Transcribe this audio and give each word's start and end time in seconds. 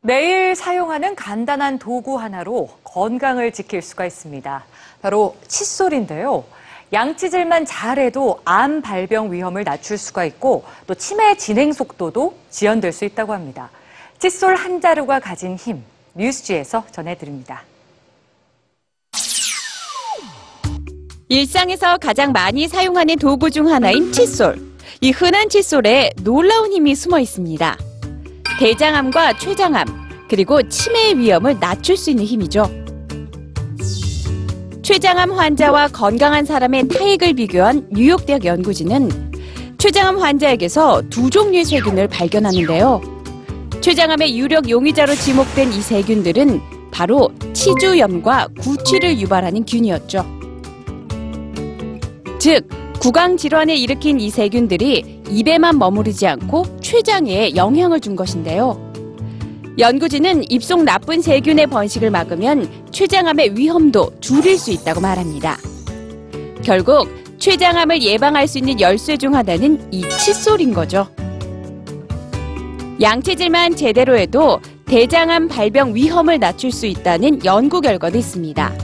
매일 0.00 0.54
사용하는 0.54 1.16
간단한 1.16 1.80
도구 1.80 2.20
하나로 2.20 2.70
건강을 2.84 3.52
지킬 3.52 3.82
수가 3.82 4.06
있습니다. 4.06 4.64
바로 5.02 5.36
칫솔인데요. 5.48 6.44
양치질만 6.92 7.66
잘해도 7.66 8.40
암 8.44 8.80
발병 8.80 9.32
위험을 9.32 9.64
낮출 9.64 9.98
수가 9.98 10.24
있고 10.24 10.64
또 10.86 10.94
치매 10.94 11.36
진행 11.36 11.72
속도도 11.72 12.36
지연될 12.48 12.92
수 12.92 13.04
있다고 13.04 13.32
합니다. 13.32 13.70
칫솔 14.18 14.54
한 14.54 14.80
자루가 14.80 15.18
가진 15.18 15.56
힘, 15.56 15.82
뉴스지에서 16.14 16.84
전해드립니다. 16.92 17.64
일상에서 21.28 21.98
가장 21.98 22.32
많이 22.32 22.68
사용하는 22.68 23.16
도구 23.16 23.50
중 23.50 23.68
하나인 23.68 24.12
칫솔. 24.12 24.58
이 25.00 25.10
흔한 25.10 25.48
칫솔에 25.48 26.12
놀라운 26.22 26.72
힘이 26.72 26.94
숨어 26.94 27.18
있습니다. 27.18 27.76
대장암과 28.58 29.38
췌장암, 29.38 29.86
그리고 30.28 30.60
치매의 30.68 31.16
위험을 31.18 31.60
낮출 31.60 31.96
수 31.96 32.10
있는 32.10 32.24
힘이죠. 32.24 32.68
췌장암 34.82 35.30
환자와 35.30 35.88
건강한 35.88 36.44
사람의 36.44 36.88
타액을 36.88 37.34
비교한 37.34 37.86
뉴욕대학 37.92 38.44
연구진은 38.44 39.76
췌장암 39.78 40.18
환자에게서 40.18 41.02
두 41.08 41.30
종류의 41.30 41.64
세균을 41.66 42.08
발견하는데요. 42.08 43.00
췌장암의 43.80 44.36
유력 44.36 44.68
용의자로 44.68 45.14
지목된 45.14 45.72
이 45.72 45.80
세균들은 45.80 46.60
바로 46.90 47.30
치주염과 47.52 48.48
구취를 48.58 49.20
유발하는 49.20 49.64
균이었죠. 49.66 50.26
즉, 52.40 52.68
구강 53.00 53.36
질환을 53.36 53.76
일으킨 53.76 54.18
이 54.18 54.30
세균들이 54.30 55.17
입에만 55.30 55.78
머무르지 55.78 56.26
않고 56.26 56.80
췌장에 56.80 57.54
영향을 57.54 58.00
준 58.00 58.16
것인데요. 58.16 58.88
연구진은 59.78 60.50
입속 60.50 60.82
나쁜 60.82 61.22
세균의 61.22 61.68
번식을 61.68 62.10
막으면 62.10 62.68
췌장암의 62.90 63.56
위험도 63.56 64.20
줄일 64.20 64.58
수 64.58 64.72
있다고 64.72 65.00
말합니다. 65.00 65.56
결국 66.64 67.08
췌장암을 67.38 68.02
예방할 68.02 68.48
수 68.48 68.58
있는 68.58 68.80
열쇠 68.80 69.16
중 69.16 69.36
하나는 69.36 69.80
이 69.92 70.02
칫솔인 70.02 70.74
거죠. 70.74 71.06
양치질만 73.00 73.76
제대로 73.76 74.18
해도 74.18 74.60
대장암 74.86 75.46
발병 75.46 75.94
위험을 75.94 76.40
낮출 76.40 76.72
수 76.72 76.86
있다는 76.86 77.44
연구 77.44 77.80
결과도 77.80 78.18
있습니다. 78.18 78.74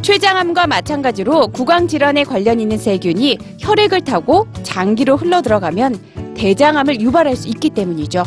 췌장암과 0.00 0.66
마찬가지로 0.66 1.48
구강 1.48 1.86
질환에 1.86 2.24
관련 2.24 2.58
있는 2.60 2.78
세균이 2.78 3.36
혈액을 3.70 4.00
타고 4.00 4.48
장기로 4.64 5.16
흘러 5.16 5.42
들어가면 5.42 6.34
대장암을 6.34 7.00
유발할 7.00 7.36
수 7.36 7.46
있기 7.46 7.70
때문이죠. 7.70 8.24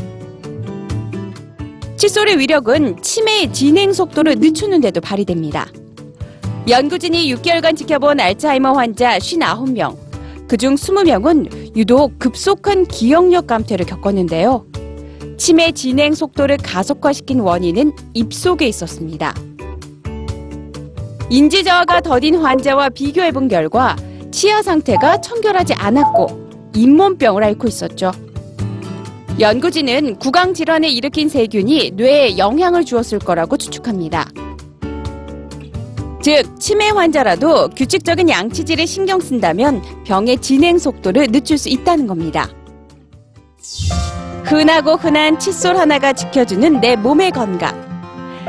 칫솔의 1.98 2.40
위력은 2.40 3.02
치매의 3.02 3.52
진행 3.52 3.92
속도를 3.92 4.36
늦추는 4.36 4.80
데도 4.80 5.02
발휘됩니다. 5.02 5.68
연구진이 6.70 7.34
6개월간 7.36 7.76
지켜본 7.76 8.22
알츠하이머 8.22 8.72
환자 8.72 9.18
59명, 9.18 9.98
그중 10.48 10.76
20명은 10.76 11.76
유독 11.76 12.18
급속한 12.20 12.86
기억력 12.86 13.48
감퇴를 13.48 13.86
겪었는데요. 13.86 14.66
치매 15.38 15.74
진행 15.74 16.14
속도를 16.14 16.56
가속화시킨 16.56 17.42
원인은 17.42 17.92
입속에 18.14 18.66
있었습니다. 18.68 19.34
인지 21.30 21.66
저하가 21.66 22.00
더딘 22.00 22.36
환자와 22.36 22.90
비교해본 22.90 23.50
결과 23.50 23.98
치아 24.34 24.64
상태가 24.64 25.22
청결하지 25.22 25.76
않았고 25.76 26.72
잇몸병을 26.76 27.44
앓고 27.44 27.68
있었죠. 27.68 28.12
연구진은 29.40 30.18
구강 30.18 30.54
질환을 30.56 30.90
일으킨 30.90 31.30
세균이 31.30 31.92
뇌에 31.96 32.38
영향을 32.40 32.84
주었을 32.84 33.20
거라고 33.20 33.58
추측합니다. 33.58 34.28
즉, 36.24 36.60
치매 36.60 36.90
환자라도 36.90 37.70
규칙적인 37.70 38.28
양치질에 38.30 38.86
신경 38.86 39.20
쓴다면 39.20 39.82
병의 40.06 40.38
진행 40.40 40.78
속도를 40.80 41.28
늦출 41.32 41.58
수 41.58 41.70
있다는 41.70 42.08
겁니다. 42.08 42.48
흔하고 44.46 44.96
흔한 44.96 45.38
칫솔 45.38 45.78
하나가 45.78 46.12
지켜주는 46.14 46.80
내 46.82 46.96
몸의 46.96 47.32
건강. 47.32 47.72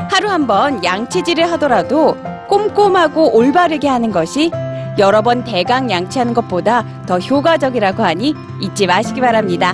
하루 0.09 0.29
한 0.29 0.47
번 0.47 0.83
양치질을 0.83 1.51
하더라도 1.53 2.15
꼼꼼하고 2.47 3.35
올바르게 3.35 3.87
하는 3.87 4.11
것이 4.11 4.51
여러 4.97 5.21
번 5.21 5.43
대강 5.43 5.91
양치하는 5.91 6.33
것보다 6.33 6.83
더 7.05 7.19
효과적이라고 7.19 8.03
하니 8.03 8.33
잊지 8.61 8.87
마시기 8.87 9.21
바랍니다. 9.21 9.73